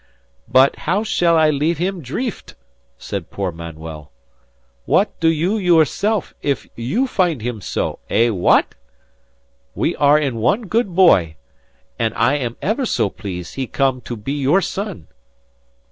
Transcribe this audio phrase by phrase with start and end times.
[0.47, 2.55] "But how shall I leave him dreeft?"
[2.97, 4.11] said poor Manuel.
[4.85, 7.99] "What do you yourself if you find him so?
[8.09, 8.73] Eh, wha at?
[9.75, 11.35] We are in one good boy,
[11.99, 15.07] and I am ever so pleased he come to be your son."